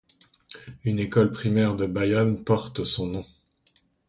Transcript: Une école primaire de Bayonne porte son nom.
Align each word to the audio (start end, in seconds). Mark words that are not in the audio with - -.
Une 0.83 0.97
école 0.99 1.29
primaire 1.29 1.75
de 1.75 1.85
Bayonne 1.85 2.43
porte 2.43 2.83
son 2.85 3.05
nom. 3.05 3.25